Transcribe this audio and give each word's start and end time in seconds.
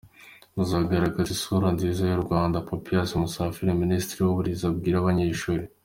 Muzagaragaze 0.55 1.31
isura 1.37 1.67
nziza 1.75 2.01
y’u 2.09 2.21
Rwanda" 2.25 2.65
Papias 2.69 3.09
Musafiri, 3.21 3.79
Ministiri 3.83 4.19
w’uburezi 4.21 4.63
abwira 4.69 4.97
abanyeshuri. 4.99 5.63